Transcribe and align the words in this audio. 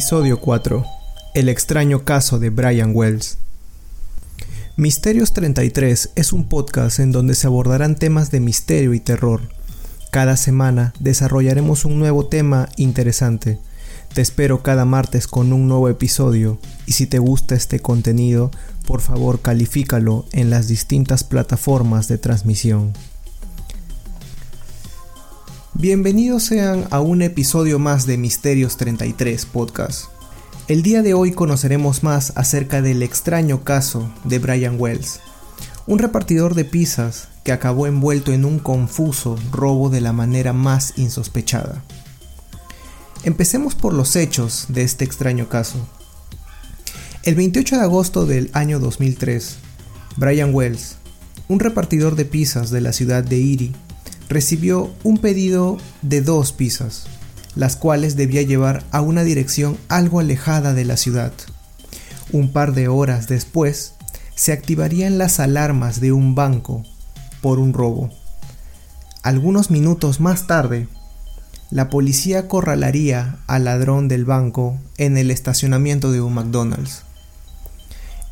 Episodio 0.00 0.40
4. 0.40 0.82
El 1.34 1.50
extraño 1.50 2.06
caso 2.06 2.38
de 2.38 2.48
Brian 2.48 2.92
Wells. 2.94 3.36
Misterios 4.78 5.34
33 5.34 6.12
es 6.14 6.32
un 6.32 6.48
podcast 6.48 7.00
en 7.00 7.12
donde 7.12 7.34
se 7.34 7.46
abordarán 7.46 7.96
temas 7.96 8.30
de 8.30 8.40
misterio 8.40 8.94
y 8.94 9.00
terror. 9.00 9.42
Cada 10.10 10.38
semana 10.38 10.94
desarrollaremos 11.00 11.84
un 11.84 11.98
nuevo 11.98 12.24
tema 12.24 12.70
interesante. 12.78 13.58
Te 14.14 14.22
espero 14.22 14.62
cada 14.62 14.86
martes 14.86 15.26
con 15.26 15.52
un 15.52 15.68
nuevo 15.68 15.90
episodio 15.90 16.58
y 16.86 16.92
si 16.92 17.06
te 17.06 17.18
gusta 17.18 17.54
este 17.54 17.80
contenido, 17.80 18.50
por 18.86 19.02
favor 19.02 19.42
califícalo 19.42 20.24
en 20.32 20.48
las 20.48 20.66
distintas 20.66 21.24
plataformas 21.24 22.08
de 22.08 22.16
transmisión. 22.16 22.94
Bienvenidos 25.80 26.42
sean 26.42 26.86
a 26.90 27.00
un 27.00 27.22
episodio 27.22 27.78
más 27.78 28.04
de 28.04 28.18
Misterios 28.18 28.76
33 28.76 29.46
Podcast. 29.46 30.10
El 30.68 30.82
día 30.82 31.00
de 31.00 31.14
hoy 31.14 31.32
conoceremos 31.32 32.02
más 32.02 32.34
acerca 32.36 32.82
del 32.82 33.02
extraño 33.02 33.64
caso 33.64 34.12
de 34.24 34.40
Brian 34.40 34.76
Wells, 34.78 35.20
un 35.86 35.98
repartidor 35.98 36.54
de 36.54 36.66
pizzas 36.66 37.28
que 37.44 37.52
acabó 37.52 37.86
envuelto 37.86 38.34
en 38.34 38.44
un 38.44 38.58
confuso 38.58 39.38
robo 39.52 39.88
de 39.88 40.02
la 40.02 40.12
manera 40.12 40.52
más 40.52 40.98
insospechada. 40.98 41.82
Empecemos 43.22 43.74
por 43.74 43.94
los 43.94 44.16
hechos 44.16 44.66
de 44.68 44.82
este 44.82 45.06
extraño 45.06 45.48
caso. 45.48 45.78
El 47.22 47.36
28 47.36 47.76
de 47.76 47.82
agosto 47.82 48.26
del 48.26 48.50
año 48.52 48.80
2003, 48.80 49.56
Brian 50.18 50.54
Wells, 50.54 50.96
un 51.48 51.58
repartidor 51.58 52.16
de 52.16 52.26
pizzas 52.26 52.68
de 52.68 52.82
la 52.82 52.92
ciudad 52.92 53.24
de 53.24 53.36
Erie, 53.36 53.72
recibió 54.30 54.92
un 55.02 55.18
pedido 55.18 55.76
de 56.02 56.22
dos 56.22 56.52
pizzas, 56.52 57.06
las 57.56 57.76
cuales 57.76 58.14
debía 58.14 58.42
llevar 58.42 58.84
a 58.92 59.00
una 59.00 59.24
dirección 59.24 59.76
algo 59.88 60.20
alejada 60.20 60.72
de 60.72 60.84
la 60.84 60.96
ciudad. 60.96 61.32
Un 62.30 62.52
par 62.52 62.72
de 62.72 62.86
horas 62.86 63.26
después, 63.26 63.94
se 64.36 64.52
activarían 64.52 65.18
las 65.18 65.40
alarmas 65.40 66.00
de 66.00 66.12
un 66.12 66.36
banco 66.36 66.84
por 67.42 67.58
un 67.58 67.72
robo. 67.74 68.10
Algunos 69.24 69.72
minutos 69.72 70.20
más 70.20 70.46
tarde, 70.46 70.86
la 71.70 71.90
policía 71.90 72.38
acorralaría 72.38 73.38
al 73.48 73.64
ladrón 73.64 74.06
del 74.06 74.24
banco 74.24 74.78
en 74.96 75.16
el 75.16 75.32
estacionamiento 75.32 76.12
de 76.12 76.20
un 76.20 76.34
McDonald's. 76.34 77.02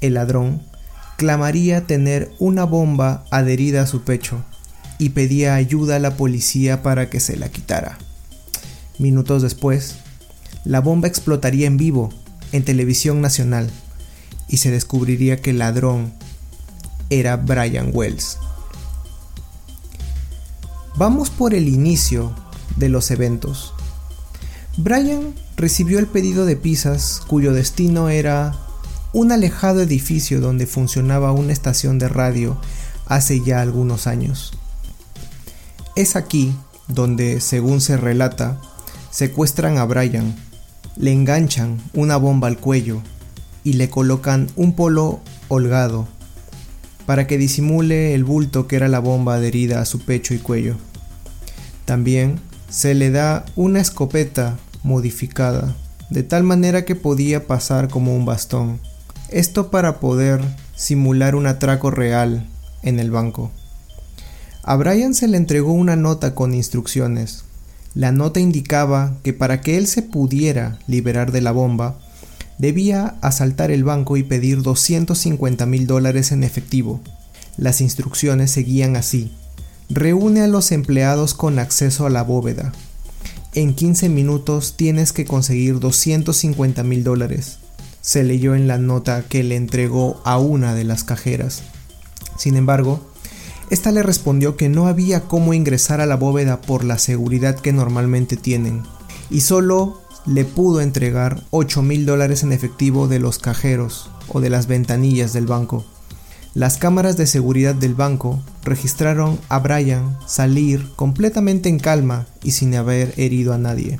El 0.01 0.15
ladrón 0.15 0.63
clamaría 1.17 1.89
tener 1.89 2.31
una 2.39 2.63
bomba 2.63 3.25
adherida 3.33 3.83
a 3.83 3.87
su 3.89 4.03
pecho 4.03 4.45
y 4.99 5.11
pedía 5.11 5.55
ayuda 5.55 5.97
a 5.97 6.01
la 6.01 6.17
policía 6.17 6.83
para 6.83 7.09
que 7.09 7.21
se 7.21 7.37
la 7.37 7.49
quitara. 7.49 7.99
Minutos 8.99 9.43
después, 9.43 9.97
la 10.65 10.81
bomba 10.81 11.09
explotaría 11.09 11.67
en 11.67 11.77
vivo 11.77 12.11
en 12.53 12.65
televisión 12.65 13.21
nacional 13.21 13.71
y 14.49 14.57
se 14.59 14.71
descubriría 14.71 15.41
que 15.41 15.51
el 15.51 15.59
ladrón 15.59 16.13
era 17.11 17.37
Brian 17.37 17.91
Wells. 17.93 18.39
Vamos 20.97 21.31
por 21.31 21.55
el 21.55 21.69
inicio 21.69 22.35
de 22.77 22.89
los 22.89 23.11
eventos. 23.11 23.73
Brian 24.77 25.35
recibió 25.57 25.99
el 25.99 26.07
pedido 26.07 26.45
de 26.45 26.57
pizzas 26.57 27.21
cuyo 27.27 27.53
destino 27.53 28.09
era 28.09 28.57
un 29.13 29.33
alejado 29.33 29.81
edificio 29.81 30.41
donde 30.41 30.67
funcionaba 30.67 31.33
una 31.33 31.53
estación 31.53 31.99
de 31.99 32.09
radio 32.09 32.61
hace 33.07 33.43
ya 33.43 33.61
algunos 33.61 34.07
años. 34.07 34.58
Es 35.99 36.15
aquí 36.15 36.55
donde, 36.87 37.41
según 37.41 37.81
se 37.81 37.97
relata, 37.97 38.61
secuestran 39.11 39.79
a 39.79 39.85
Brian, 39.85 40.33
le 40.95 41.11
enganchan 41.13 41.83
una 41.93 42.17
bomba 42.17 42.47
al 42.47 42.57
cuello 42.57 43.03
y 43.65 43.73
le 43.73 43.91
colocan 43.91 44.47
un 44.55 44.77
polo 44.77 45.19
holgado 45.49 46.07
para 47.05 47.27
que 47.27 47.37
disimule 47.37 48.15
el 48.15 48.23
bulto 48.23 48.69
que 48.69 48.77
era 48.77 48.87
la 48.87 49.01
bomba 49.01 49.35
adherida 49.35 49.81
a 49.81 49.87
su 49.87 49.99
pecho 49.99 50.35
y 50.35 50.39
cuello. 50.39 50.77
También 51.85 52.39
se 52.71 52.95
le 52.95 53.11
da 53.11 53.45
una 53.57 53.81
escopeta 53.81 54.57
modificada, 54.85 55.75
de 56.11 56.23
tal 56.23 56.45
manera 56.45 56.85
que 56.85 56.95
podía 56.95 57.49
pasar 57.49 57.89
como 57.89 58.15
un 58.15 58.25
bastón. 58.25 58.79
Esto 59.31 59.73
para 59.73 59.99
poder 59.99 60.45
simular 60.77 61.35
un 61.35 61.49
atraco 61.49 61.91
real 61.91 62.47
en 62.85 63.01
el 63.01 63.11
banco. 63.11 63.51
A 64.69 64.77
Brian 64.77 65.15
se 65.15 65.29
le 65.29 65.39
entregó 65.39 65.73
una 65.73 65.97
nota 65.97 66.35
con 66.35 66.53
instrucciones. 66.53 67.45
La 67.95 68.13
nota 68.13 68.39
indicaba 68.39 69.17
que 69.23 69.33
para 69.33 69.63
que 69.63 69.79
él 69.79 69.87
se 69.87 70.03
pudiera 70.03 70.79
liberar 70.87 71.33
de 71.33 71.41
la 71.41 71.53
bomba, 71.53 71.99
debía 72.59 73.15
asaltar 73.23 73.71
el 73.71 73.83
banco 73.83 74.19
y 74.19 74.25
pedir 74.25 74.61
250 74.61 75.65
mil 75.65 75.87
dólares 75.87 76.33
en 76.33 76.45
efectivo. 76.45 77.01
Las 77.57 77.81
instrucciones 77.81 78.51
seguían 78.51 78.97
así. 78.97 79.33
Reúne 79.89 80.43
a 80.43 80.49
los 80.49 80.71
empleados 80.71 81.33
con 81.33 81.59
acceso 81.59 82.05
a 82.05 82.11
la 82.11 82.23
bóveda. 82.23 82.73
En 83.55 83.73
15 83.73 84.11
minutos 84.11 84.75
tienes 84.77 85.15
que 85.15 85.25
conseguir 85.25 85.81
250 85.81 86.83
mil 86.83 87.05
dólares. 87.05 87.57
Se 88.03 88.23
leyó 88.23 88.55
en 88.55 88.69
la 88.69 88.77
nota 88.77 89.23
que 89.31 89.43
le 89.43 89.57
entregó 89.57 90.21
a 90.27 90.37
una 90.37 90.75
de 90.75 90.85
las 90.85 91.05
cajeras. 91.05 91.63
Sin 92.37 92.55
embargo, 92.55 93.08
esta 93.71 93.93
le 93.93 94.03
respondió 94.03 94.57
que 94.57 94.69
no 94.69 94.87
había 94.87 95.23
cómo 95.23 95.55
ingresar 95.55 96.01
a 96.01 96.07
la 96.07 96.17
bóveda 96.17 96.61
por 96.61 96.85
la 96.85 96.99
seguridad 96.99 97.57
que 97.57 97.73
normalmente 97.73 98.37
tienen, 98.37 98.83
y 99.31 99.41
solo 99.41 100.01
le 100.27 100.45
pudo 100.45 100.81
entregar 100.81 101.43
8 101.51 101.83
mil 101.83 102.07
dólares 102.07 102.43
en 102.43 102.53
efectivo 102.53 103.09
de 103.09 103.19
los 103.19 103.39
cajeros 103.39 104.11
o 104.29 104.41
de 104.41 104.51
las 104.51 104.67
ventanillas 104.67 105.33
del 105.33 105.47
banco. 105.47 105.85
Las 106.55 106.77
cámaras 106.77 107.17
de 107.17 107.27
seguridad 107.27 107.75
del 107.75 107.95
banco 107.95 108.43
registraron 108.65 109.39
a 109.49 109.59
Brian 109.59 110.19
salir 110.27 110.91
completamente 110.97 111.69
en 111.69 111.79
calma 111.79 112.27
y 112.43 112.53
sin 112.53 112.75
haber 112.75 113.15
herido 113.17 113.53
a 113.55 113.59
nadie. 113.59 113.99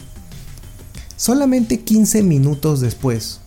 Solamente 1.17 1.81
15 1.81 2.23
minutos 2.23 2.81
después, 2.81 3.41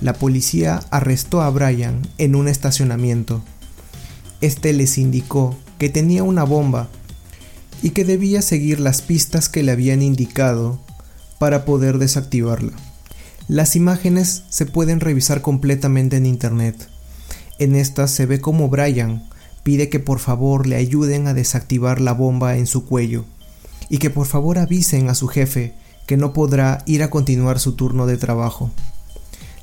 la 0.00 0.14
policía 0.14 0.80
arrestó 0.90 1.42
a 1.42 1.50
Brian 1.50 2.02
en 2.18 2.34
un 2.34 2.48
estacionamiento. 2.48 3.42
Este 4.40 4.72
les 4.72 4.98
indicó 4.98 5.56
que 5.82 5.88
tenía 5.88 6.22
una 6.22 6.44
bomba 6.44 6.86
y 7.82 7.90
que 7.90 8.04
debía 8.04 8.40
seguir 8.40 8.78
las 8.78 9.02
pistas 9.02 9.48
que 9.48 9.64
le 9.64 9.72
habían 9.72 10.00
indicado 10.00 10.78
para 11.40 11.64
poder 11.64 11.98
desactivarla. 11.98 12.70
Las 13.48 13.74
imágenes 13.74 14.44
se 14.48 14.64
pueden 14.64 15.00
revisar 15.00 15.42
completamente 15.42 16.18
en 16.18 16.24
internet. 16.24 16.88
En 17.58 17.74
estas 17.74 18.12
se 18.12 18.26
ve 18.26 18.40
como 18.40 18.68
Brian 18.68 19.28
pide 19.64 19.88
que 19.88 19.98
por 19.98 20.20
favor 20.20 20.68
le 20.68 20.76
ayuden 20.76 21.26
a 21.26 21.34
desactivar 21.34 22.00
la 22.00 22.12
bomba 22.12 22.56
en 22.56 22.68
su 22.68 22.86
cuello 22.86 23.24
y 23.88 23.98
que 23.98 24.08
por 24.08 24.28
favor 24.28 24.58
avisen 24.58 25.10
a 25.10 25.16
su 25.16 25.26
jefe 25.26 25.74
que 26.06 26.16
no 26.16 26.32
podrá 26.32 26.84
ir 26.86 27.02
a 27.02 27.10
continuar 27.10 27.58
su 27.58 27.72
turno 27.72 28.06
de 28.06 28.18
trabajo. 28.18 28.70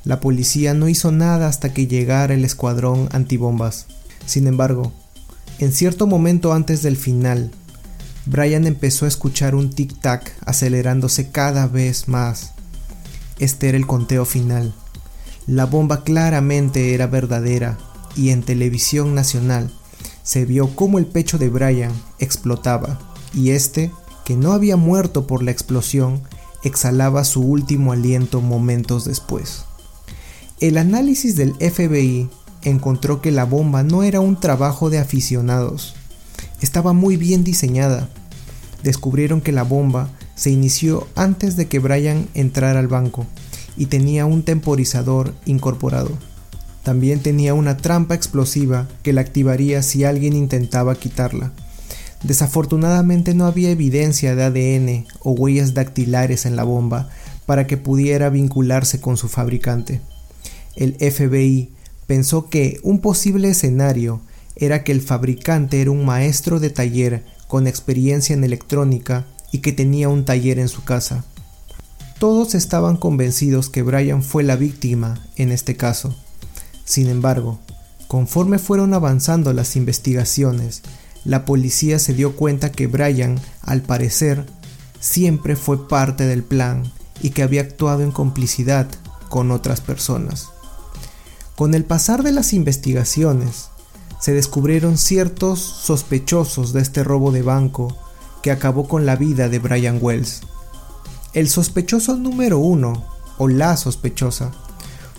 La 0.04 0.20
policía 0.20 0.74
no 0.74 0.90
hizo 0.90 1.12
nada 1.12 1.48
hasta 1.48 1.72
que 1.72 1.86
llegara 1.86 2.34
el 2.34 2.44
escuadrón 2.44 3.08
antibombas. 3.10 3.86
Sin 4.26 4.46
embargo, 4.46 4.92
en 5.60 5.72
cierto 5.72 6.06
momento 6.06 6.54
antes 6.54 6.82
del 6.82 6.96
final, 6.96 7.50
Brian 8.24 8.66
empezó 8.66 9.04
a 9.04 9.08
escuchar 9.08 9.54
un 9.54 9.70
tic-tac 9.70 10.32
acelerándose 10.46 11.30
cada 11.30 11.66
vez 11.66 12.08
más. 12.08 12.52
Este 13.38 13.68
era 13.68 13.76
el 13.76 13.86
conteo 13.86 14.24
final. 14.24 14.74
La 15.46 15.66
bomba 15.66 16.02
claramente 16.02 16.94
era 16.94 17.06
verdadera 17.06 17.76
y 18.16 18.30
en 18.30 18.42
televisión 18.42 19.14
nacional 19.14 19.70
se 20.22 20.46
vio 20.46 20.74
cómo 20.74 20.98
el 20.98 21.04
pecho 21.04 21.36
de 21.36 21.50
Brian 21.50 21.92
explotaba 22.18 22.98
y 23.34 23.50
este, 23.50 23.90
que 24.24 24.36
no 24.36 24.52
había 24.52 24.76
muerto 24.76 25.26
por 25.26 25.42
la 25.42 25.50
explosión, 25.50 26.22
exhalaba 26.64 27.22
su 27.24 27.42
último 27.42 27.92
aliento 27.92 28.40
momentos 28.40 29.04
después. 29.04 29.64
El 30.60 30.78
análisis 30.78 31.36
del 31.36 31.54
FBI 31.54 32.30
encontró 32.62 33.20
que 33.20 33.30
la 33.30 33.44
bomba 33.44 33.82
no 33.82 34.02
era 34.02 34.20
un 34.20 34.38
trabajo 34.38 34.90
de 34.90 34.98
aficionados. 34.98 35.94
Estaba 36.60 36.92
muy 36.92 37.16
bien 37.16 37.44
diseñada. 37.44 38.08
Descubrieron 38.82 39.40
que 39.40 39.52
la 39.52 39.62
bomba 39.62 40.10
se 40.34 40.50
inició 40.50 41.06
antes 41.16 41.56
de 41.56 41.68
que 41.68 41.78
Brian 41.78 42.28
entrara 42.34 42.80
al 42.80 42.88
banco 42.88 43.26
y 43.76 43.86
tenía 43.86 44.26
un 44.26 44.42
temporizador 44.42 45.34
incorporado. 45.44 46.10
También 46.82 47.20
tenía 47.20 47.54
una 47.54 47.76
trampa 47.76 48.14
explosiva 48.14 48.88
que 49.02 49.12
la 49.12 49.20
activaría 49.20 49.82
si 49.82 50.04
alguien 50.04 50.34
intentaba 50.34 50.94
quitarla. 50.94 51.52
Desafortunadamente 52.22 53.34
no 53.34 53.46
había 53.46 53.70
evidencia 53.70 54.34
de 54.34 54.44
ADN 54.44 55.06
o 55.20 55.32
huellas 55.32 55.74
dactilares 55.74 56.46
en 56.46 56.56
la 56.56 56.64
bomba 56.64 57.08
para 57.46 57.66
que 57.66 57.76
pudiera 57.76 58.30
vincularse 58.30 59.00
con 59.00 59.16
su 59.16 59.28
fabricante. 59.28 60.00
El 60.76 60.94
FBI 60.94 61.70
pensó 62.10 62.50
que 62.50 62.80
un 62.82 62.98
posible 62.98 63.50
escenario 63.50 64.20
era 64.56 64.82
que 64.82 64.90
el 64.90 65.00
fabricante 65.00 65.80
era 65.80 65.92
un 65.92 66.04
maestro 66.04 66.58
de 66.58 66.68
taller 66.68 67.24
con 67.46 67.68
experiencia 67.68 68.34
en 68.34 68.42
electrónica 68.42 69.26
y 69.52 69.58
que 69.58 69.70
tenía 69.70 70.08
un 70.08 70.24
taller 70.24 70.58
en 70.58 70.66
su 70.66 70.82
casa. 70.82 71.24
Todos 72.18 72.56
estaban 72.56 72.96
convencidos 72.96 73.70
que 73.70 73.82
Brian 73.82 74.24
fue 74.24 74.42
la 74.42 74.56
víctima 74.56 75.24
en 75.36 75.52
este 75.52 75.76
caso. 75.76 76.12
Sin 76.84 77.08
embargo, 77.08 77.60
conforme 78.08 78.58
fueron 78.58 78.92
avanzando 78.92 79.52
las 79.52 79.76
investigaciones, 79.76 80.82
la 81.24 81.44
policía 81.44 82.00
se 82.00 82.12
dio 82.12 82.34
cuenta 82.34 82.72
que 82.72 82.88
Brian, 82.88 83.38
al 83.62 83.82
parecer, 83.82 84.46
siempre 84.98 85.54
fue 85.54 85.86
parte 85.86 86.26
del 86.26 86.42
plan 86.42 86.92
y 87.22 87.30
que 87.30 87.44
había 87.44 87.60
actuado 87.60 88.02
en 88.02 88.10
complicidad 88.10 88.88
con 89.28 89.52
otras 89.52 89.80
personas. 89.80 90.48
Con 91.60 91.74
el 91.74 91.84
pasar 91.84 92.22
de 92.22 92.32
las 92.32 92.54
investigaciones, 92.54 93.68
se 94.18 94.32
descubrieron 94.32 94.96
ciertos 94.96 95.60
sospechosos 95.60 96.72
de 96.72 96.80
este 96.80 97.04
robo 97.04 97.32
de 97.32 97.42
banco 97.42 97.94
que 98.42 98.50
acabó 98.50 98.88
con 98.88 99.04
la 99.04 99.14
vida 99.14 99.50
de 99.50 99.58
Brian 99.58 99.98
Wells. 100.00 100.40
El 101.34 101.50
sospechoso 101.50 102.16
número 102.16 102.58
uno, 102.58 103.04
o 103.36 103.46
la 103.46 103.76
sospechosa, 103.76 104.52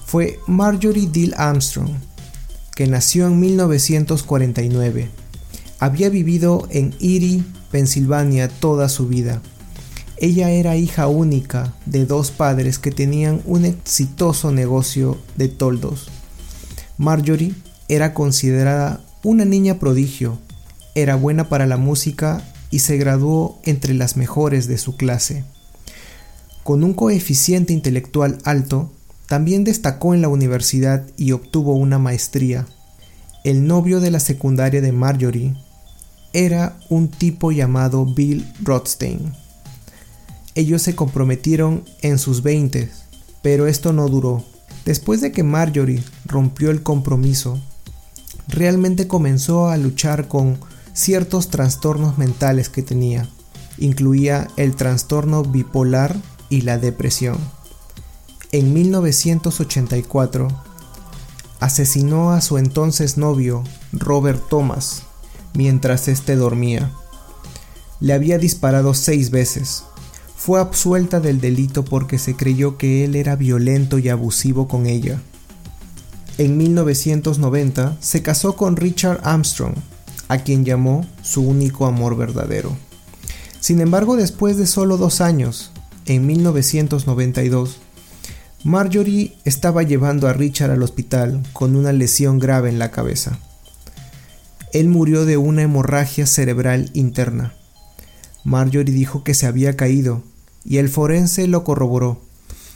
fue 0.04 0.40
Marjorie 0.48 1.10
Dill 1.12 1.36
Armstrong, 1.38 1.92
que 2.76 2.88
nació 2.88 3.28
en 3.28 3.40
1949. 3.40 5.12
Había 5.78 6.10
vivido 6.10 6.68
en 6.72 6.96
Erie, 7.00 7.44
Pensilvania 7.70 8.50
toda 8.50 8.90
su 8.90 9.08
vida. 9.08 9.44
Ella 10.18 10.50
era 10.50 10.76
hija 10.76 11.06
única 11.06 11.76
de 11.86 12.08
dos 12.08 12.32
padres 12.32 12.80
que 12.80 12.90
tenían 12.90 13.44
un 13.46 13.66
exitoso 13.66 14.52
negocio 14.52 15.20
de 15.36 15.48
toldos. 15.48 16.10
Marjorie 17.02 17.56
era 17.88 18.14
considerada 18.14 19.02
una 19.24 19.44
niña 19.44 19.80
prodigio, 19.80 20.38
era 20.94 21.16
buena 21.16 21.50
para 21.50 21.66
la 21.66 21.78
música 21.78 22.44
y 22.70 22.78
se 22.78 22.98
graduó 22.98 23.60
entre 23.64 23.96
las 23.96 24.18
mejores 24.18 24.68
de 24.68 24.78
su 24.78 24.96
clase. 24.98 25.44
Con 26.64 26.84
un 26.84 26.94
coeficiente 26.94 27.74
intelectual 27.74 28.38
alto, 28.44 28.92
también 29.26 29.64
destacó 29.64 30.14
en 30.14 30.22
la 30.22 30.28
universidad 30.28 31.04
y 31.18 31.32
obtuvo 31.32 31.74
una 31.74 31.98
maestría. 31.98 32.68
El 33.44 33.66
novio 33.66 34.00
de 34.00 34.12
la 34.12 34.20
secundaria 34.20 34.80
de 34.80 34.92
Marjorie 34.92 35.56
era 36.34 36.78
un 36.88 37.08
tipo 37.08 37.52
llamado 37.52 38.06
Bill 38.06 38.46
Rothstein. 38.62 39.34
Ellos 40.54 40.84
se 40.84 40.94
comprometieron 40.94 41.84
en 42.04 42.20
sus 42.20 42.44
veintes, 42.44 43.06
pero 43.42 43.66
esto 43.66 43.92
no 43.92 44.08
duró. 44.08 44.51
Después 44.86 45.22
de 45.22 45.32
que 45.32 45.44
Marjorie 45.44 46.04
rompió 46.26 46.72
el 46.72 46.84
compromiso, 46.84 47.60
realmente 48.48 49.08
comenzó 49.08 49.70
a 49.70 49.78
luchar 49.78 50.28
con 50.28 50.60
ciertos 50.94 51.50
trastornos 51.50 52.18
mentales 52.18 52.70
que 52.70 52.82
tenía. 52.82 53.30
Incluía 53.78 54.48
el 54.58 54.76
trastorno 54.76 55.44
bipolar 55.44 56.16
y 56.50 56.62
la 56.62 56.78
depresión. 56.78 57.38
En 58.52 58.74
1984, 58.74 60.48
asesinó 61.62 62.32
a 62.32 62.42
su 62.42 62.58
entonces 62.58 63.18
novio, 63.18 63.64
Robert 63.94 64.42
Thomas, 64.50 65.04
mientras 65.54 66.08
éste 66.08 66.36
dormía. 66.36 66.92
Le 68.00 68.14
había 68.14 68.38
disparado 68.38 68.94
seis 68.94 69.30
veces. 69.30 69.84
Fue 70.44 70.60
absuelta 70.60 71.20
del 71.20 71.40
delito 71.40 71.86
porque 71.86 72.18
se 72.18 72.36
creyó 72.36 72.76
que 72.76 73.06
él 73.06 73.16
era 73.16 73.36
violento 73.36 74.00
y 74.00 74.10
abusivo 74.10 74.68
con 74.68 74.88
ella. 74.88 75.22
En 76.40 76.58
1990 76.58 77.98
se 78.00 78.24
casó 78.24 78.56
con 78.56 78.76
Richard 78.76 79.20
Armstrong, 79.22 79.76
a 80.30 80.40
quien 80.40 80.66
llamó 80.66 81.06
su 81.22 81.44
único 81.44 81.86
amor 81.86 82.18
verdadero. 82.18 82.76
Sin 83.60 83.82
embargo, 83.82 84.16
después 84.16 84.58
de 84.58 84.66
solo 84.66 84.98
dos 84.98 85.22
años, 85.22 85.74
en 86.08 86.26
1992, 86.26 87.78
Marjorie 88.64 89.38
estaba 89.46 89.84
llevando 89.84 90.28
a 90.28 90.34
Richard 90.34 90.72
al 90.72 90.82
hospital 90.82 91.44
con 91.54 91.76
una 91.76 91.94
lesión 91.94 92.40
grave 92.40 92.70
en 92.70 92.80
la 92.80 92.90
cabeza. 92.90 93.38
Él 94.74 94.90
murió 94.90 95.26
de 95.26 95.38
una 95.38 95.62
hemorragia 95.62 96.26
cerebral 96.26 96.90
interna. 96.96 97.54
Marjorie 98.44 98.92
dijo 98.92 99.24
que 99.24 99.36
se 99.36 99.46
había 99.46 99.78
caído 99.78 100.31
y 100.64 100.78
el 100.78 100.90
forense 100.90 101.48
lo 101.48 101.64
corroboró, 101.64 102.22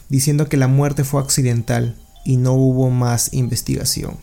diciendo 0.10 0.48
que 0.48 0.58
la 0.58 0.68
muerte 0.68 1.04
fue 1.04 1.22
accidental 1.22 1.96
y 2.24 2.38
no 2.38 2.54
hubo 2.54 2.90
más 2.90 3.34
investigación. 3.34 4.18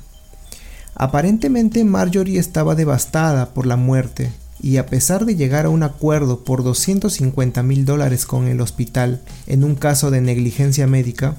Aparentemente 0.94 1.84
Marjorie 1.84 2.38
estaba 2.38 2.74
devastada 2.74 3.54
por 3.54 3.66
la 3.66 3.76
muerte 3.76 4.30
y 4.60 4.76
a 4.76 4.86
pesar 4.86 5.24
de 5.24 5.34
llegar 5.34 5.66
a 5.66 5.70
un 5.70 5.82
acuerdo 5.82 6.44
por 6.44 6.62
250 6.62 7.62
mil 7.62 7.84
dólares 7.84 8.26
con 8.26 8.46
el 8.46 8.60
hospital 8.60 9.22
en 9.46 9.64
un 9.64 9.74
caso 9.74 10.10
de 10.10 10.20
negligencia 10.20 10.86
médica, 10.86 11.36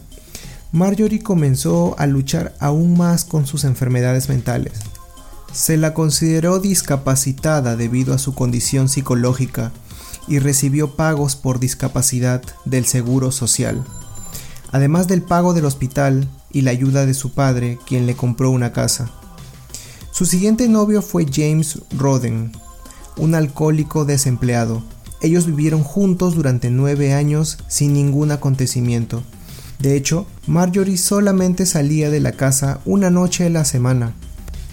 Marjorie 0.72 1.22
comenzó 1.22 1.96
a 2.00 2.08
luchar 2.08 2.56
aún 2.60 2.98
más 2.98 3.26
con 3.26 3.46
sus 3.46 3.64
enfermedades 3.64 4.28
mentales. 4.28 4.74
Se 5.54 5.78
la 5.78 5.94
consideró 5.94 6.60
discapacitada 6.60 7.76
debido 7.76 8.16
a 8.16 8.18
su 8.18 8.34
condición 8.34 8.90
psicológica 8.90 9.72
y 10.28 10.40
recibió 10.40 10.96
pagos 10.96 11.36
por 11.36 11.60
discapacidad 11.60 12.42
del 12.66 12.86
Seguro 12.86 13.32
Social, 13.32 13.84
además 14.72 15.08
del 15.08 15.22
pago 15.22 15.54
del 15.54 15.66
hospital 15.66 16.28
y 16.52 16.62
la 16.62 16.72
ayuda 16.72 17.06
de 17.06 17.14
su 17.14 17.34
padre, 17.34 17.80
quien 17.86 18.06
le 18.06 18.16
compró 18.16 18.50
una 18.52 18.72
casa. 18.72 19.12
Su 20.12 20.26
siguiente 20.26 20.68
novio 20.68 21.02
fue 21.02 21.26
James 21.32 21.80
Roden, 21.98 22.52
un 23.18 23.36
alcohólico 23.36 24.06
desempleado. 24.06 24.84
Ellos 25.22 25.46
vivieron 25.46 25.84
juntos 25.84 26.36
durante 26.36 26.70
nueve 26.70 27.14
años 27.14 27.58
sin 27.68 27.94
ningún 27.94 28.32
acontecimiento. 28.32 29.24
De 29.80 29.96
hecho, 29.96 30.28
Marjorie 30.48 30.98
solamente 30.98 31.66
salía 31.66 32.10
de 32.10 32.20
la 32.20 32.34
casa 32.34 32.80
una 32.86 33.10
noche 33.10 33.46
a 33.46 33.50
la 33.50 33.66
semana, 33.66 34.14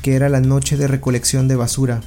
que 0.03 0.15
era 0.15 0.29
la 0.29 0.41
noche 0.41 0.77
de 0.77 0.87
recolección 0.87 1.49
de 1.49 1.57
basura. 1.57 2.01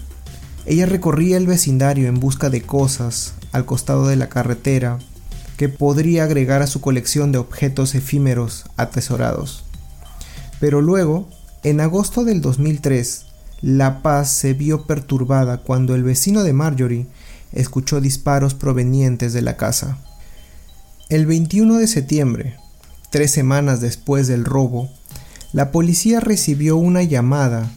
Ella 0.66 0.86
recorría 0.86 1.38
el 1.38 1.48
vecindario 1.48 2.08
en 2.08 2.20
busca 2.20 2.50
de 2.50 2.62
cosas 2.62 3.34
al 3.52 3.66
costado 3.66 4.08
de 4.08 4.16
la 4.16 4.30
carretera 4.30 5.00
que 5.58 5.70
podría 5.70 6.24
agregar 6.24 6.62
a 6.62 6.68
su 6.68 6.82
colección 6.82 7.32
de 7.32 7.38
objetos 7.38 7.96
efímeros 7.96 8.66
atesorados. 8.78 9.66
Pero 10.60 10.82
luego, 10.82 11.28
en 11.64 11.82
agosto 11.82 12.24
del 12.24 12.42
2003, 12.42 13.26
la 13.62 14.02
paz 14.02 14.30
se 14.30 14.54
vio 14.54 14.86
perturbada 14.86 15.60
cuando 15.60 15.96
el 15.96 16.04
vecino 16.04 16.44
de 16.44 16.54
Marjorie 16.54 17.08
escuchó 17.52 18.02
disparos 18.02 18.54
provenientes 18.54 19.34
de 19.34 19.42
la 19.42 19.58
casa. 19.58 19.98
El 21.10 21.26
21 21.26 21.78
de 21.78 21.88
septiembre, 21.88 22.58
tres 23.10 23.32
semanas 23.32 23.80
después 23.80 24.28
del 24.28 24.46
robo, 24.46 24.90
la 25.52 25.72
policía 25.72 26.20
recibió 26.20 26.78
una 26.78 27.04
llamada. 27.04 27.72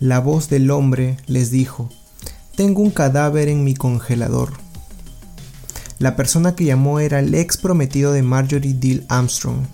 La 0.00 0.20
voz 0.20 0.50
del 0.50 0.70
hombre 0.70 1.16
les 1.26 1.50
dijo, 1.50 1.88
Tengo 2.54 2.82
un 2.82 2.90
cadáver 2.90 3.48
en 3.48 3.64
mi 3.64 3.72
congelador. 3.72 4.52
La 5.98 6.16
persona 6.16 6.54
que 6.54 6.66
llamó 6.66 7.00
era 7.00 7.20
el 7.20 7.34
ex 7.34 7.56
prometido 7.56 8.12
de 8.12 8.20
Marjorie 8.20 8.74
Dill 8.74 9.06
Armstrong, 9.08 9.64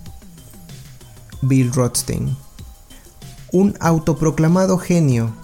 Bill 1.40 1.72
Rothstein, 1.72 2.36
un 3.50 3.74
autoproclamado 3.80 4.78
genio, 4.78 5.34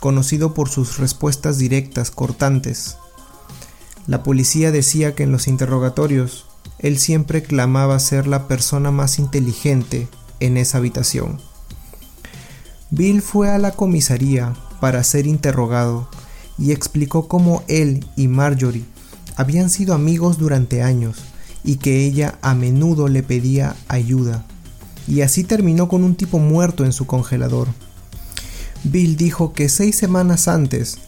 conocido 0.00 0.52
por 0.52 0.68
sus 0.68 0.98
respuestas 0.98 1.58
directas, 1.58 2.10
cortantes. 2.10 2.96
La 4.08 4.24
policía 4.24 4.72
decía 4.72 5.14
que 5.14 5.22
en 5.22 5.30
los 5.30 5.46
interrogatorios 5.46 6.46
él 6.80 6.98
siempre 6.98 7.44
clamaba 7.44 7.96
ser 8.00 8.26
la 8.26 8.48
persona 8.48 8.90
más 8.90 9.20
inteligente 9.20 10.08
en 10.40 10.56
esa 10.56 10.78
habitación. 10.78 11.40
Bill 12.90 13.20
fue 13.20 13.50
a 13.50 13.58
la 13.58 13.72
comisaría 13.72 14.54
para 14.80 15.04
ser 15.04 15.26
interrogado 15.26 16.08
y 16.56 16.72
explicó 16.72 17.28
cómo 17.28 17.62
él 17.68 18.06
y 18.16 18.28
Marjorie 18.28 18.84
habían 19.36 19.68
sido 19.68 19.94
amigos 19.94 20.38
durante 20.38 20.82
años 20.82 21.18
y 21.62 21.76
que 21.76 22.06
ella 22.06 22.38
a 22.40 22.54
menudo 22.54 23.08
le 23.08 23.22
pedía 23.22 23.76
ayuda. 23.88 24.44
Y 25.06 25.20
así 25.20 25.44
terminó 25.44 25.88
con 25.88 26.02
un 26.02 26.14
tipo 26.14 26.38
muerto 26.38 26.84
en 26.84 26.92
su 26.92 27.06
congelador. 27.06 27.68
Bill 28.84 29.16
dijo 29.16 29.52
que 29.52 29.68
seis 29.68 29.96
semanas 29.96 30.48
antes, 30.48 30.98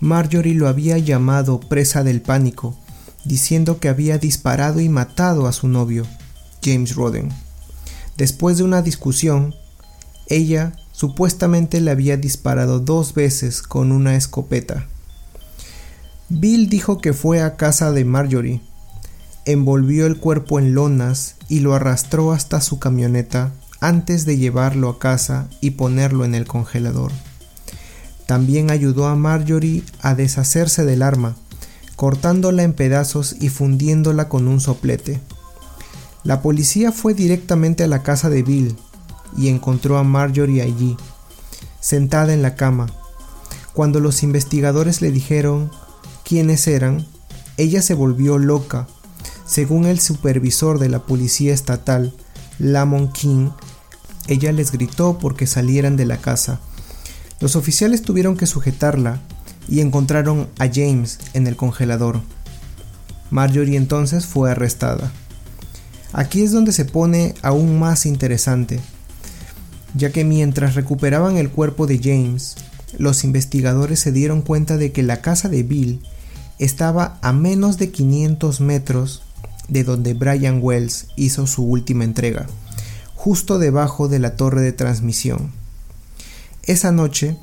Marjorie 0.00 0.54
lo 0.54 0.68
había 0.68 0.98
llamado 0.98 1.60
presa 1.60 2.04
del 2.04 2.20
pánico, 2.20 2.76
diciendo 3.24 3.78
que 3.78 3.88
había 3.88 4.18
disparado 4.18 4.80
y 4.80 4.88
matado 4.88 5.46
a 5.46 5.52
su 5.52 5.66
novio, 5.68 6.06
James 6.62 6.94
Roden. 6.94 7.30
Después 8.18 8.58
de 8.58 8.64
una 8.64 8.82
discusión, 8.82 9.54
ella 10.26 10.74
supuestamente 10.92 11.80
le 11.80 11.90
había 11.90 12.16
disparado 12.16 12.78
dos 12.78 13.14
veces 13.14 13.62
con 13.62 13.90
una 13.90 14.14
escopeta. 14.14 14.86
Bill 16.28 16.68
dijo 16.68 16.98
que 16.98 17.12
fue 17.12 17.42
a 17.42 17.56
casa 17.56 17.92
de 17.92 18.04
Marjorie, 18.04 18.60
envolvió 19.44 20.06
el 20.06 20.18
cuerpo 20.18 20.58
en 20.58 20.74
lonas 20.74 21.36
y 21.48 21.60
lo 21.60 21.74
arrastró 21.74 22.32
hasta 22.32 22.60
su 22.60 22.78
camioneta 22.78 23.52
antes 23.80 24.24
de 24.24 24.36
llevarlo 24.38 24.88
a 24.88 24.98
casa 24.98 25.48
y 25.60 25.70
ponerlo 25.70 26.24
en 26.24 26.34
el 26.34 26.46
congelador. 26.46 27.10
También 28.26 28.70
ayudó 28.70 29.08
a 29.08 29.16
Marjorie 29.16 29.82
a 30.00 30.14
deshacerse 30.14 30.84
del 30.84 31.02
arma, 31.02 31.34
cortándola 31.96 32.62
en 32.62 32.72
pedazos 32.72 33.36
y 33.40 33.48
fundiéndola 33.48 34.28
con 34.28 34.46
un 34.46 34.60
soplete. 34.60 35.20
La 36.22 36.40
policía 36.40 36.92
fue 36.92 37.14
directamente 37.14 37.82
a 37.82 37.88
la 37.88 38.02
casa 38.04 38.30
de 38.30 38.42
Bill 38.42 38.76
y 39.36 39.48
encontró 39.48 39.98
a 39.98 40.04
Marjorie 40.04 40.62
allí, 40.62 40.96
sentada 41.80 42.34
en 42.34 42.42
la 42.42 42.54
cama. 42.54 42.86
Cuando 43.72 44.00
los 44.00 44.22
investigadores 44.22 45.00
le 45.00 45.10
dijeron 45.10 45.70
quiénes 46.24 46.66
eran, 46.66 47.06
ella 47.56 47.82
se 47.82 47.94
volvió 47.94 48.38
loca. 48.38 48.86
Según 49.46 49.86
el 49.86 50.00
supervisor 50.00 50.78
de 50.78 50.88
la 50.88 51.00
policía 51.00 51.52
estatal, 51.52 52.14
Lamont 52.58 53.12
King, 53.12 53.50
ella 54.28 54.52
les 54.52 54.72
gritó 54.72 55.18
porque 55.18 55.46
salieran 55.46 55.96
de 55.96 56.06
la 56.06 56.18
casa. 56.18 56.60
Los 57.40 57.56
oficiales 57.56 58.02
tuvieron 58.02 58.36
que 58.36 58.46
sujetarla 58.46 59.20
y 59.68 59.80
encontraron 59.80 60.48
a 60.58 60.68
James 60.72 61.18
en 61.34 61.46
el 61.46 61.56
congelador. 61.56 62.20
Marjorie 63.30 63.76
entonces 63.76 64.26
fue 64.26 64.50
arrestada. 64.50 65.10
Aquí 66.12 66.42
es 66.42 66.52
donde 66.52 66.72
se 66.72 66.84
pone 66.84 67.34
aún 67.42 67.78
más 67.78 68.04
interesante, 68.04 68.78
ya 69.94 70.10
que 70.10 70.24
mientras 70.24 70.74
recuperaban 70.74 71.36
el 71.36 71.50
cuerpo 71.50 71.86
de 71.86 71.98
James, 71.98 72.56
los 72.98 73.24
investigadores 73.24 74.00
se 74.00 74.12
dieron 74.12 74.42
cuenta 74.42 74.76
de 74.76 74.92
que 74.92 75.02
la 75.02 75.20
casa 75.20 75.48
de 75.48 75.62
Bill 75.62 76.02
estaba 76.58 77.18
a 77.22 77.32
menos 77.32 77.78
de 77.78 77.90
500 77.90 78.60
metros 78.60 79.22
de 79.68 79.84
donde 79.84 80.14
Brian 80.14 80.60
Wells 80.62 81.08
hizo 81.16 81.46
su 81.46 81.64
última 81.64 82.04
entrega, 82.04 82.46
justo 83.14 83.58
debajo 83.58 84.08
de 84.08 84.18
la 84.18 84.36
torre 84.36 84.60
de 84.60 84.72
transmisión. 84.72 85.52
Esa 86.64 86.92
noche, 86.92 87.36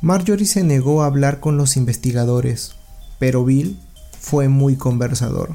Marjorie 0.00 0.46
se 0.46 0.62
negó 0.62 1.02
a 1.02 1.06
hablar 1.06 1.40
con 1.40 1.56
los 1.56 1.76
investigadores, 1.76 2.72
pero 3.18 3.44
Bill 3.44 3.78
fue 4.20 4.48
muy 4.48 4.76
conversador. 4.76 5.50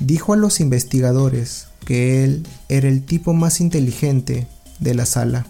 Dijo 0.00 0.34
a 0.34 0.36
los 0.36 0.60
investigadores 0.60 1.68
que 1.84 2.24
él 2.24 2.46
era 2.68 2.88
el 2.88 3.04
tipo 3.04 3.32
más 3.32 3.60
inteligente 3.60 4.46
de 4.80 4.94
la 4.94 5.06
sala 5.06 5.46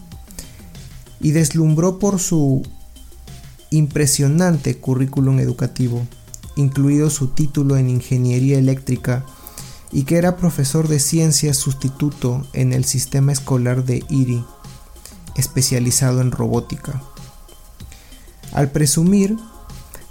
y 1.19 1.31
deslumbró 1.31 1.99
por 1.99 2.19
su 2.19 2.63
impresionante 3.69 4.77
currículum 4.77 5.39
educativo, 5.39 6.05
incluido 6.55 7.09
su 7.09 7.29
título 7.29 7.77
en 7.77 7.89
ingeniería 7.89 8.57
eléctrica 8.57 9.25
y 9.91 10.03
que 10.03 10.17
era 10.17 10.37
profesor 10.37 10.87
de 10.87 10.99
ciencias 10.99 11.57
sustituto 11.57 12.45
en 12.53 12.73
el 12.73 12.85
sistema 12.85 13.31
escolar 13.31 13.85
de 13.85 14.03
IRI, 14.09 14.43
especializado 15.35 16.21
en 16.21 16.31
robótica. 16.31 17.01
Al 18.53 18.71
presumir, 18.71 19.37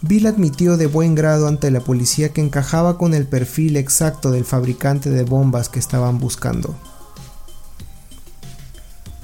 Bill 0.02 0.26
admitió 0.26 0.76
de 0.76 0.86
buen 0.86 1.14
grado 1.14 1.48
ante 1.48 1.70
la 1.70 1.80
policía 1.80 2.28
que 2.28 2.40
encajaba 2.40 2.96
con 2.98 3.14
el 3.14 3.26
perfil 3.26 3.76
exacto 3.76 4.30
del 4.30 4.44
fabricante 4.44 5.10
de 5.10 5.24
bombas 5.24 5.68
que 5.68 5.78
estaban 5.78 6.18
buscando. 6.18 6.74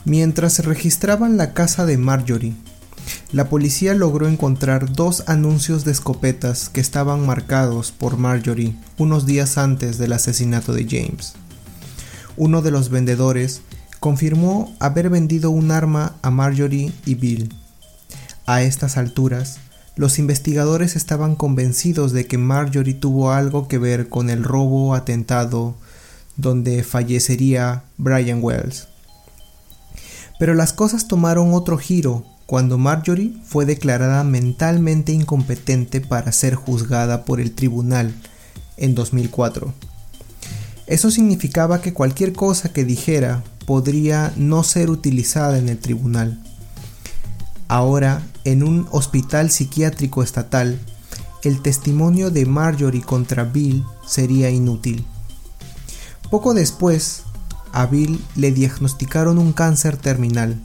Mientras 0.04 0.54
se 0.54 0.62
registraban 0.62 1.36
la 1.36 1.54
casa 1.54 1.86
de 1.86 1.96
Marjorie, 1.96 2.54
la 3.30 3.48
policía 3.48 3.94
logró 3.94 4.26
encontrar 4.26 4.92
dos 4.92 5.24
anuncios 5.28 5.84
de 5.84 5.92
escopetas 5.92 6.68
que 6.68 6.80
estaban 6.80 7.24
marcados 7.24 7.92
por 7.92 8.16
Marjorie 8.16 8.74
unos 8.98 9.26
días 9.26 9.58
antes 9.58 9.98
del 9.98 10.12
asesinato 10.12 10.72
de 10.72 10.86
James. 10.88 11.34
Uno 12.36 12.62
de 12.62 12.72
los 12.72 12.90
vendedores 12.90 13.62
confirmó 14.00 14.74
haber 14.80 15.08
vendido 15.08 15.50
un 15.50 15.70
arma 15.70 16.16
a 16.22 16.30
Marjorie 16.30 16.92
y 17.06 17.14
Bill. 17.14 17.54
A 18.44 18.62
estas 18.62 18.96
alturas, 18.96 19.58
los 19.94 20.18
investigadores 20.18 20.96
estaban 20.96 21.36
convencidos 21.36 22.12
de 22.12 22.26
que 22.26 22.38
Marjorie 22.38 22.94
tuvo 22.94 23.30
algo 23.30 23.68
que 23.68 23.78
ver 23.78 24.08
con 24.08 24.30
el 24.30 24.42
robo 24.42 24.94
atentado 24.94 25.76
donde 26.36 26.82
fallecería 26.82 27.84
Brian 27.98 28.40
Wells. 28.42 28.88
Pero 30.42 30.54
las 30.54 30.72
cosas 30.72 31.06
tomaron 31.06 31.54
otro 31.54 31.78
giro 31.78 32.24
cuando 32.46 32.76
Marjorie 32.76 33.32
fue 33.44 33.64
declarada 33.64 34.24
mentalmente 34.24 35.12
incompetente 35.12 36.00
para 36.00 36.32
ser 36.32 36.56
juzgada 36.56 37.24
por 37.24 37.40
el 37.40 37.52
tribunal 37.52 38.12
en 38.76 38.96
2004. 38.96 39.72
Eso 40.88 41.12
significaba 41.12 41.80
que 41.80 41.92
cualquier 41.92 42.32
cosa 42.32 42.72
que 42.72 42.84
dijera 42.84 43.44
podría 43.66 44.32
no 44.36 44.64
ser 44.64 44.90
utilizada 44.90 45.58
en 45.58 45.68
el 45.68 45.78
tribunal. 45.78 46.42
Ahora, 47.68 48.20
en 48.42 48.64
un 48.64 48.88
hospital 48.90 49.48
psiquiátrico 49.48 50.24
estatal, 50.24 50.76
el 51.44 51.62
testimonio 51.62 52.32
de 52.32 52.46
Marjorie 52.46 53.02
contra 53.02 53.44
Bill 53.44 53.84
sería 54.04 54.50
inútil. 54.50 55.04
Poco 56.32 56.52
después, 56.52 57.22
a 57.72 57.86
Bill 57.86 58.22
le 58.36 58.52
diagnosticaron 58.52 59.38
un 59.38 59.52
cáncer 59.52 59.96
terminal. 59.96 60.60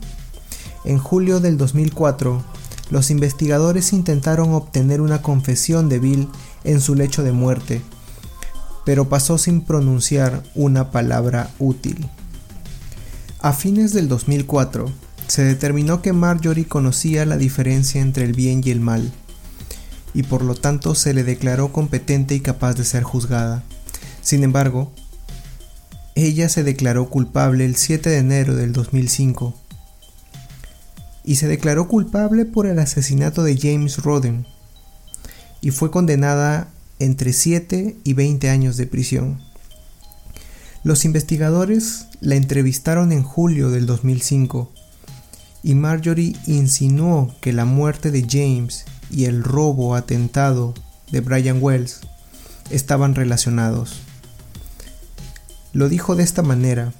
En 0.84 0.98
julio 0.98 1.40
del 1.40 1.56
2004, 1.56 2.42
los 2.90 3.10
investigadores 3.10 3.92
intentaron 3.92 4.54
obtener 4.54 5.00
una 5.00 5.22
confesión 5.22 5.88
de 5.88 5.98
Bill 5.98 6.28
en 6.64 6.80
su 6.80 6.94
lecho 6.94 7.22
de 7.22 7.32
muerte, 7.32 7.82
pero 8.84 9.08
pasó 9.08 9.36
sin 9.36 9.60
pronunciar 9.60 10.42
una 10.54 10.90
palabra 10.90 11.50
útil. 11.58 12.08
A 13.40 13.52
fines 13.52 13.92
del 13.92 14.08
2004, 14.08 14.90
se 15.26 15.44
determinó 15.44 16.00
que 16.00 16.14
Marjorie 16.14 16.66
conocía 16.66 17.26
la 17.26 17.36
diferencia 17.36 18.00
entre 18.00 18.24
el 18.24 18.32
bien 18.32 18.62
y 18.64 18.70
el 18.70 18.80
mal, 18.80 19.12
y 20.14 20.22
por 20.22 20.42
lo 20.42 20.54
tanto 20.54 20.94
se 20.94 21.12
le 21.12 21.22
declaró 21.22 21.70
competente 21.70 22.34
y 22.34 22.40
capaz 22.40 22.74
de 22.74 22.84
ser 22.84 23.02
juzgada. 23.02 23.62
Sin 24.22 24.42
embargo, 24.42 24.90
ella 26.20 26.48
se 26.48 26.64
declaró 26.64 27.08
culpable 27.10 27.64
el 27.64 27.76
7 27.76 28.10
de 28.10 28.18
enero 28.18 28.56
del 28.56 28.72
2005 28.72 29.54
y 31.22 31.36
se 31.36 31.46
declaró 31.46 31.86
culpable 31.86 32.44
por 32.44 32.66
el 32.66 32.80
asesinato 32.80 33.44
de 33.44 33.56
James 33.56 33.98
Roden 33.98 34.44
y 35.60 35.70
fue 35.70 35.92
condenada 35.92 36.70
entre 36.98 37.32
7 37.32 37.98
y 38.02 38.12
20 38.14 38.50
años 38.50 38.76
de 38.76 38.86
prisión. 38.86 39.40
Los 40.82 41.04
investigadores 41.04 42.06
la 42.20 42.34
entrevistaron 42.34 43.12
en 43.12 43.22
julio 43.22 43.70
del 43.70 43.86
2005 43.86 44.72
y 45.62 45.74
Marjorie 45.76 46.34
insinuó 46.48 47.32
que 47.40 47.52
la 47.52 47.64
muerte 47.64 48.10
de 48.10 48.26
James 48.28 48.86
y 49.08 49.26
el 49.26 49.44
robo 49.44 49.94
atentado 49.94 50.74
de 51.12 51.20
Brian 51.20 51.62
Wells 51.62 52.00
estaban 52.70 53.14
relacionados. 53.14 54.07
Lo 55.78 55.88
dijo 55.88 56.16
de 56.16 56.24
esta 56.24 56.42
manera. 56.42 56.92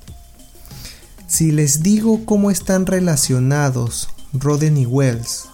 Si 1.26 1.50
les 1.50 1.82
digo 1.82 2.24
cómo 2.24 2.48
están 2.48 2.86
relacionados 2.86 4.08
Roden 4.32 4.76
y 4.76 4.86
Wells, 4.86 5.48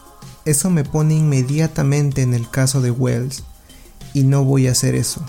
eso 0.44 0.68
me 0.68 0.84
pone 0.84 1.14
inmediatamente 1.14 2.20
en 2.20 2.34
el 2.34 2.50
caso 2.50 2.82
de 2.82 2.90
Wells 2.90 3.42
y 4.12 4.24
no 4.24 4.44
voy 4.44 4.66
a 4.66 4.72
hacer 4.72 4.94
eso. 4.94 5.22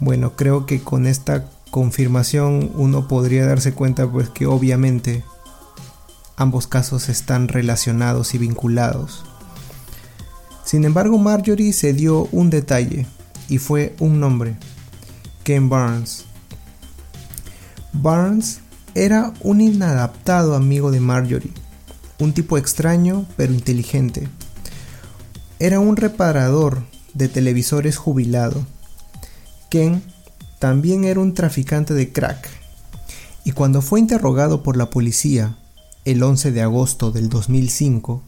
Bueno, 0.00 0.36
creo 0.36 0.64
que 0.64 0.80
con 0.80 1.06
esta 1.06 1.50
confirmación 1.70 2.72
uno 2.76 3.08
podría 3.08 3.44
darse 3.44 3.74
cuenta 3.74 4.10
pues 4.10 4.30
que 4.30 4.46
obviamente 4.46 5.22
ambos 6.38 6.66
casos 6.66 7.10
están 7.10 7.48
relacionados 7.48 8.34
y 8.34 8.38
vinculados. 8.38 9.22
Sin 10.64 10.86
embargo, 10.86 11.18
Marjorie 11.18 11.74
se 11.74 11.92
dio 11.92 12.26
un 12.32 12.48
detalle 12.48 13.06
y 13.50 13.58
fue 13.58 13.94
un 13.98 14.18
nombre. 14.18 14.56
Ken 15.46 15.68
Barnes. 15.68 16.24
Barnes 17.92 18.58
era 18.96 19.32
un 19.42 19.60
inadaptado 19.60 20.56
amigo 20.56 20.90
de 20.90 20.98
Marjorie, 20.98 21.52
un 22.18 22.32
tipo 22.32 22.58
extraño 22.58 23.26
pero 23.36 23.52
inteligente. 23.52 24.26
Era 25.60 25.78
un 25.78 25.96
reparador 25.96 26.82
de 27.14 27.28
televisores 27.28 27.96
jubilado. 27.96 28.66
Ken 29.70 30.02
también 30.58 31.04
era 31.04 31.20
un 31.20 31.32
traficante 31.32 31.94
de 31.94 32.10
crack, 32.10 32.48
y 33.44 33.52
cuando 33.52 33.82
fue 33.82 34.00
interrogado 34.00 34.64
por 34.64 34.76
la 34.76 34.90
policía 34.90 35.56
el 36.04 36.24
11 36.24 36.50
de 36.50 36.62
agosto 36.62 37.12
del 37.12 37.28
2005, 37.28 38.20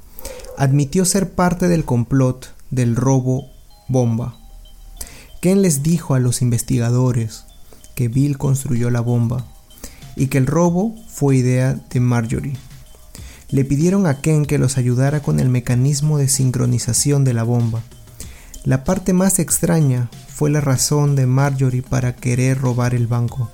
admitió 0.57 1.05
ser 1.05 1.33
parte 1.33 1.67
del 1.67 1.85
complot 1.85 2.55
del 2.71 2.95
robo 2.95 3.49
bomba. 3.89 4.39
Ken 5.41 5.63
les 5.63 5.85
dijo 5.85 6.15
a 6.15 6.19
los 6.19 6.43
investigadores 6.43 7.45
que 7.95 8.09
Bill 8.09 8.39
construyó 8.39 8.91
la 8.91 9.01
bomba 9.01 9.47
y 10.17 10.27
que 10.27 10.39
el 10.39 10.47
robo 10.47 10.97
fue 11.07 11.37
idea 11.37 11.75
de 11.91 12.01
Marjorie. 12.01 12.57
Le 13.49 13.65
pidieron 13.65 14.09
a 14.09 14.21
Ken 14.21 14.47
que 14.47 14.59
los 14.59 14.79
ayudara 14.79 15.21
con 15.21 15.39
el 15.39 15.49
mecanismo 15.49 16.19
de 16.19 16.29
sincronización 16.29 17.23
de 17.23 17.35
la 17.35 17.45
bomba. 17.45 17.83
La 18.65 18.83
parte 18.83 19.13
más 19.13 19.39
extraña 19.39 20.11
fue 20.29 20.51
la 20.51 20.61
razón 20.61 21.15
de 21.15 21.27
Marjorie 21.27 21.83
para 21.83 22.17
querer 22.17 22.61
robar 22.61 22.95
el 22.95 23.07
banco. 23.07 23.49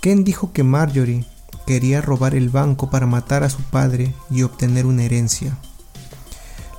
Ken 0.00 0.22
dijo 0.22 0.52
que 0.52 0.62
Marjorie 0.62 1.24
quería 1.66 2.00
robar 2.00 2.36
el 2.36 2.50
banco 2.50 2.88
para 2.88 3.06
matar 3.06 3.42
a 3.42 3.50
su 3.50 3.62
padre 3.62 4.14
y 4.30 4.42
obtener 4.42 4.86
una 4.86 5.02
herencia. 5.02 5.58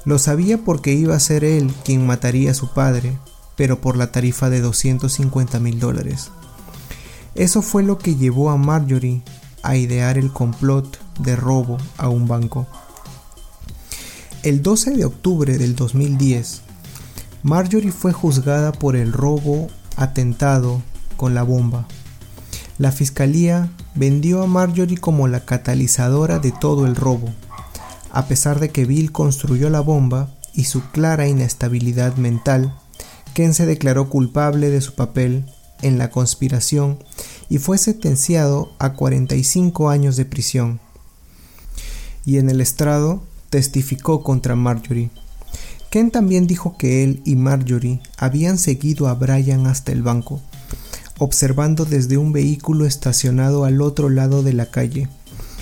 Lo 0.06 0.20
sabía 0.20 0.58
porque 0.58 0.94
iba 0.94 1.16
a 1.16 1.20
ser 1.20 1.44
él 1.44 1.74
quien 1.84 2.08
mataría 2.08 2.52
a 2.52 2.56
su 2.56 2.74
padre, 2.74 3.18
pero 3.62 3.80
por 3.80 3.96
la 3.96 4.12
tarifa 4.12 4.50
de 4.50 4.60
250 4.60 5.60
mil 5.60 5.80
dólares. 5.80 6.32
Eso 7.36 7.62
fue 7.62 7.84
lo 7.84 8.00
que 8.00 8.16
llevó 8.16 8.50
a 8.50 8.58
Marjorie 8.58 9.22
a 9.62 9.76
idear 9.76 10.18
el 10.18 10.32
complot 10.32 10.98
de 11.20 11.36
robo 11.36 11.78
a 12.00 12.10
un 12.10 12.28
banco. 12.28 12.66
El 14.42 14.64
12 14.64 14.96
de 14.96 15.06
octubre 15.06 15.60
del 15.60 15.76
2010, 15.76 16.64
Marjorie 17.44 17.92
fue 17.92 18.14
juzgada 18.14 18.72
por 18.72 18.96
el 18.96 19.14
robo 19.14 19.68
atentado 19.96 20.82
con 21.16 21.36
la 21.36 21.44
bomba. 21.44 21.86
La 22.80 22.92
fiscalía 22.92 23.70
vendió 23.94 24.42
a 24.42 24.48
Marjorie 24.48 24.98
como 24.98 25.28
la 25.28 25.46
catalizadora 25.46 26.40
de 26.40 26.52
todo 26.52 26.88
el 26.88 26.96
robo, 26.96 27.30
a 28.12 28.26
pesar 28.26 28.60
de 28.60 28.72
que 28.72 28.86
Bill 28.86 29.12
construyó 29.12 29.70
la 29.70 29.82
bomba 29.82 30.32
y 30.52 30.64
su 30.64 30.82
clara 30.90 31.28
inestabilidad 31.28 32.16
mental, 32.16 32.74
Ken 33.34 33.54
se 33.54 33.66
declaró 33.66 34.10
culpable 34.10 34.70
de 34.70 34.82
su 34.82 34.94
papel 34.94 35.46
en 35.82 35.98
la 35.98 36.10
conspiración 36.10 37.00
y 37.50 37.58
fue 37.58 37.78
sentenciado 37.78 38.72
a 38.80 38.94
45 38.94 39.90
años 39.90 40.16
de 40.18 40.26
prisión. 40.26 40.80
Y 42.26 42.38
en 42.38 42.50
el 42.50 42.62
estrado 42.62 43.24
testificó 43.50 44.24
contra 44.24 44.56
Marjorie. 44.56 45.10
Ken 45.90 46.12
también 46.12 46.48
dijo 46.48 46.78
que 46.78 47.04
él 47.04 47.22
y 47.26 47.36
Marjorie 47.36 48.02
habían 48.18 48.58
seguido 48.58 49.08
a 49.08 49.14
Brian 49.14 49.68
hasta 49.68 49.92
el 49.92 50.04
banco, 50.04 50.42
observando 51.18 51.86
desde 51.86 52.18
un 52.18 52.32
vehículo 52.32 52.86
estacionado 52.86 53.66
al 53.66 53.82
otro 53.82 54.10
lado 54.10 54.44
de 54.44 54.54
la 54.54 54.68
calle. 54.68 55.10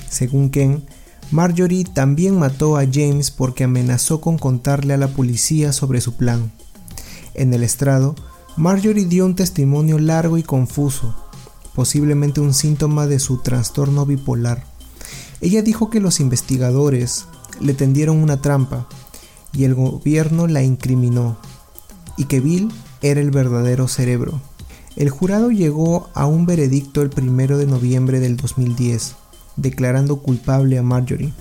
Según 0.10 0.50
Ken, 0.50 0.84
Marjorie 1.32 1.84
también 1.84 2.38
mató 2.38 2.78
a 2.78 2.86
James 2.92 3.32
porque 3.32 3.64
amenazó 3.64 4.22
con 4.22 4.38
contarle 4.38 4.94
a 4.94 4.98
la 4.98 5.08
policía 5.08 5.72
sobre 5.72 6.02
su 6.02 6.16
plan. 6.16 6.52
En 7.40 7.54
el 7.54 7.64
estrado, 7.64 8.16
Marjorie 8.58 9.06
dio 9.06 9.26
un 9.26 9.34
testimonio 9.34 9.98
largo 9.98 10.38
y 10.38 10.44
confuso, 10.44 11.16
posiblemente 11.74 12.42
un 12.42 12.54
síntoma 12.54 13.08
de 13.08 13.18
su 13.18 13.38
trastorno 13.38 14.06
bipolar. 14.06 14.66
Ella 15.40 15.62
dijo 15.62 15.90
que 15.90 16.02
los 16.02 16.20
investigadores 16.20 17.28
le 17.62 17.74
tendieron 17.74 18.18
una 18.18 18.42
trampa 18.42 18.90
y 19.54 19.64
el 19.64 19.74
gobierno 19.74 20.48
la 20.48 20.64
incriminó, 20.64 21.38
y 22.18 22.26
que 22.26 22.42
Bill 22.42 22.74
era 23.02 23.22
el 23.22 23.32
verdadero 23.32 23.88
cerebro. 23.88 24.42
El 24.98 25.10
jurado 25.10 25.50
llegó 25.50 26.10
a 26.16 26.26
un 26.26 26.46
veredicto 26.46 27.02
el 27.02 27.10
1 27.18 27.58
de 27.58 27.68
noviembre 27.68 28.20
del 28.20 28.36
2010, 28.36 29.16
declarando 29.56 30.18
culpable 30.18 30.78
a 30.78 30.84
Marjorie. 30.84 31.34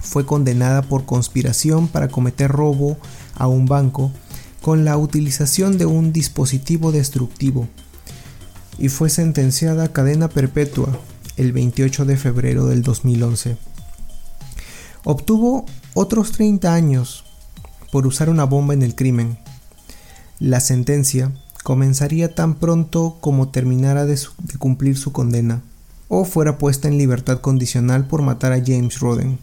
Fue 0.00 0.24
condenada 0.24 0.82
por 0.82 1.04
conspiración 1.04 1.88
para 1.88 2.06
cometer 2.06 2.48
robo 2.48 2.96
a 3.34 3.48
un 3.48 3.66
banco 3.66 4.12
con 4.62 4.84
la 4.84 4.96
utilización 4.96 5.78
de 5.78 5.86
un 5.86 6.12
dispositivo 6.12 6.92
destructivo 6.92 7.68
y 8.78 8.88
fue 8.88 9.10
sentenciada 9.10 9.84
a 9.84 9.92
cadena 9.92 10.28
perpetua 10.28 10.98
el 11.36 11.52
28 11.52 12.04
de 12.04 12.16
febrero 12.16 12.66
del 12.66 12.82
2011. 12.82 13.56
Obtuvo 15.04 15.64
otros 15.94 16.32
30 16.32 16.72
años 16.72 17.24
por 17.90 18.06
usar 18.06 18.28
una 18.28 18.44
bomba 18.44 18.74
en 18.74 18.82
el 18.82 18.94
crimen. 18.94 19.38
La 20.38 20.60
sentencia 20.60 21.32
comenzaría 21.64 22.34
tan 22.34 22.54
pronto 22.54 23.18
como 23.20 23.50
terminara 23.50 24.06
de, 24.06 24.14
de, 24.14 24.58
cumplir 24.58 24.96
su 24.96 25.12
condena 25.12 25.62
o 26.08 26.24
fuera 26.24 26.58
puesta 26.58 26.88
en 26.88 26.98
libertad 26.98 27.40
condicional 27.40 28.06
por 28.06 28.22
matar 28.22 28.52
a 28.52 28.62
James 28.64 29.00
Roden. 29.00 29.38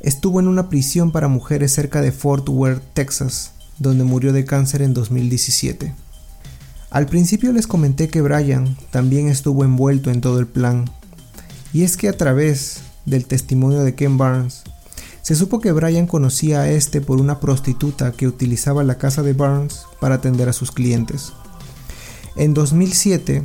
Estuvo 0.00 0.40
en 0.40 0.48
una 0.48 0.68
prisión 0.68 1.12
para 1.12 1.28
mujeres 1.28 1.72
cerca 1.72 2.00
de 2.00 2.12
Fort 2.12 2.48
Worth, 2.48 2.82
Texas, 2.92 3.52
donde 3.78 4.04
murió 4.04 4.32
de 4.32 4.44
cáncer 4.44 4.82
en 4.82 4.94
2017. 4.94 5.94
Al 6.90 7.06
principio 7.06 7.52
les 7.52 7.66
comenté 7.66 8.08
que 8.08 8.20
Brian 8.20 8.76
también 8.90 9.28
estuvo 9.28 9.64
envuelto 9.64 10.10
en 10.10 10.20
todo 10.20 10.38
el 10.38 10.46
plan, 10.46 10.84
y 11.72 11.84
es 11.84 11.96
que 11.96 12.08
a 12.08 12.16
través 12.16 12.80
del 13.06 13.24
testimonio 13.26 13.82
de 13.82 13.94
Ken 13.94 14.18
Barnes, 14.18 14.62
se 15.22 15.36
supo 15.36 15.60
que 15.60 15.72
Brian 15.72 16.06
conocía 16.06 16.62
a 16.62 16.70
este 16.70 17.00
por 17.00 17.20
una 17.20 17.38
prostituta 17.38 18.12
que 18.12 18.26
utilizaba 18.26 18.82
la 18.82 18.98
casa 18.98 19.22
de 19.22 19.32
Barnes 19.32 19.86
para 20.00 20.16
atender 20.16 20.48
a 20.48 20.52
sus 20.52 20.72
clientes. 20.72 21.32
En 22.36 22.54
2007, 22.54 23.44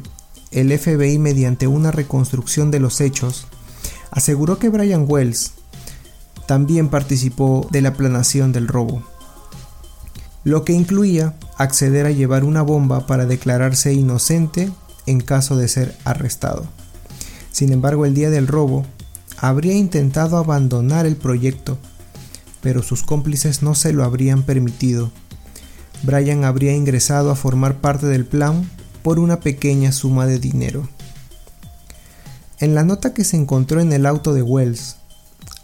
el 0.52 0.78
FBI, 0.78 1.20
mediante 1.20 1.68
una 1.68 1.92
reconstrucción 1.92 2.72
de 2.72 2.80
los 2.80 3.00
hechos, 3.00 3.48
aseguró 4.12 4.58
que 4.58 4.70
Brian 4.70 5.06
Wells 5.08 5.52
también 6.48 6.90
participó 6.90 7.68
de 7.72 7.82
la 7.82 7.94
planación 7.94 8.54
del 8.54 8.68
robo, 8.68 9.04
lo 10.48 10.64
que 10.64 10.72
incluía 10.72 11.34
acceder 11.58 12.06
a 12.06 12.12
llevar 12.12 12.46
una 12.46 12.62
bomba 12.62 13.06
para 13.06 13.26
declararse 13.26 13.94
inocente 13.94 14.72
en 15.06 15.20
caso 15.20 15.58
de 15.58 15.68
ser 15.68 15.94
arrestado. 16.06 16.66
Sin 17.52 17.74
embargo, 17.74 18.06
el 18.06 18.14
día 18.14 18.30
del 18.30 18.48
robo, 18.48 18.86
habría 19.36 19.74
intentado 19.74 20.38
abandonar 20.38 21.06
el 21.06 21.18
proyecto, 21.18 21.78
pero 22.62 22.82
sus 22.82 23.04
cómplices 23.04 23.62
no 23.62 23.76
se 23.76 23.92
lo 23.92 24.06
habrían 24.06 24.44
permitido. 24.44 25.12
Brian 26.04 26.46
habría 26.46 26.74
ingresado 26.74 27.30
a 27.30 27.36
formar 27.36 27.82
parte 27.82 28.06
del 28.06 28.26
plan 28.26 28.70
por 29.04 29.20
una 29.20 29.42
pequeña 29.42 29.92
suma 29.92 30.28
de 30.28 30.40
dinero. 30.40 30.88
En 32.60 32.74
la 32.74 32.86
nota 32.86 33.14
que 33.14 33.26
se 33.26 33.36
encontró 33.36 33.82
en 33.82 33.92
el 33.92 34.06
auto 34.06 34.34
de 34.34 34.44
Wells, 34.44 34.96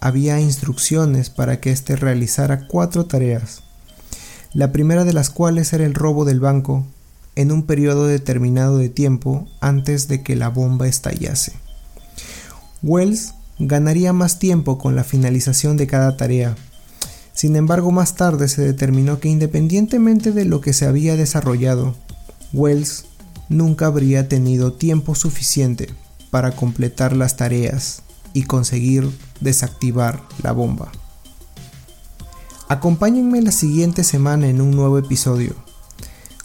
había 0.01 0.41
instrucciones 0.41 1.29
para 1.29 1.61
que 1.61 1.71
éste 1.71 1.95
realizara 1.95 2.67
cuatro 2.67 3.05
tareas 3.05 3.62
la 4.53 4.71
primera 4.71 5.03
de 5.03 5.13
las 5.13 5.29
cuales 5.29 5.73
era 5.73 5.85
el 5.85 5.93
robo 5.93 6.25
del 6.25 6.39
banco 6.39 6.85
en 7.35 7.51
un 7.51 7.63
periodo 7.63 8.05
determinado 8.07 8.77
de 8.77 8.89
tiempo 8.89 9.47
antes 9.61 10.07
de 10.07 10.21
que 10.21 10.35
la 10.35 10.49
bomba 10.49 10.87
estallase. 10.87 11.53
Wells 12.83 13.33
ganaría 13.59 14.13
más 14.13 14.39
tiempo 14.39 14.77
con 14.77 14.95
la 14.95 15.03
finalización 15.03 15.77
de 15.77 15.87
cada 15.87 16.17
tarea. 16.17 16.55
Sin 17.33 17.55
embargo, 17.55 17.91
más 17.91 18.15
tarde 18.15 18.47
se 18.47 18.61
determinó 18.61 19.19
que 19.19 19.29
independientemente 19.29 20.31
de 20.31 20.45
lo 20.45 20.61
que 20.61 20.73
se 20.73 20.85
había 20.85 21.15
desarrollado, 21.15 21.95
Wells 22.53 23.05
nunca 23.49 23.87
habría 23.87 24.27
tenido 24.27 24.73
tiempo 24.73 25.15
suficiente 25.15 25.89
para 26.29 26.51
completar 26.51 27.15
las 27.15 27.37
tareas 27.37 28.03
y 28.33 28.43
conseguir 28.43 29.09
desactivar 29.39 30.21
la 30.41 30.51
bomba. 30.51 30.91
Acompáñenme 32.73 33.39
la 33.39 33.51
siguiente 33.51 34.03
semana 34.03 34.47
en 34.47 34.59
un 34.59 34.71
nuevo 34.71 34.97
episodio, 34.97 35.53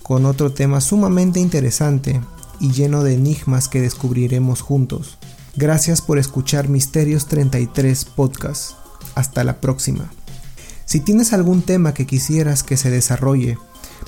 con 0.03 0.27
otro 0.27 0.53
tema 0.53 0.83
sumamente 0.83 1.41
interesante 1.41 2.21
y 2.61 2.71
lleno 2.73 3.03
de 3.03 3.15
enigmas 3.15 3.67
que 3.67 3.81
descubriremos 3.81 4.61
juntos. 4.61 5.17
Gracias 5.57 6.03
por 6.03 6.19
escuchar 6.19 6.69
Misterios 6.69 7.29
33 7.29 8.05
Podcast. 8.05 8.73
Hasta 9.15 9.43
la 9.43 9.59
próxima. 9.63 10.13
Si 10.85 11.01
tienes 11.01 11.33
algún 11.33 11.63
tema 11.63 11.95
que 11.95 12.05
quisieras 12.05 12.63
que 12.63 12.77
se 12.77 12.91
desarrolle, 12.91 13.57